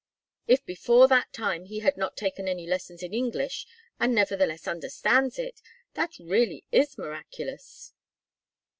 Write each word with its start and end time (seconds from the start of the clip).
"If 0.47 0.65
before 0.65 1.07
that 1.09 1.31
time 1.31 1.65
he 1.65 1.81
had 1.81 1.95
not 1.95 2.17
taken 2.17 2.47
any 2.47 2.65
lessons 2.65 3.03
in 3.03 3.13
English 3.13 3.67
and 3.99 4.15
nevertheless 4.15 4.67
understands 4.67 5.37
it, 5.37 5.61
that 5.93 6.17
really 6.17 6.65
is 6.71 6.97
miraculous." 6.97 7.93